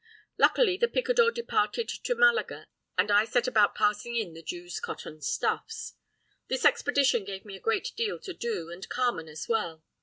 [0.39, 2.67] "Luckily the picador departed to Malaga,
[2.97, 5.93] and I set about passing in the Jew's cotton stuffs.
[6.47, 9.83] This expedition gave me a great deal to do, and Carmen as well.